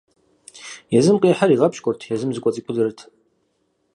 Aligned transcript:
Езым 0.97 1.17
къихьыр 1.21 1.51
игъэпщкӀурт, 1.55 2.01
езым 2.13 2.31
зыкӀуэцӀикудэрт. 2.35 2.99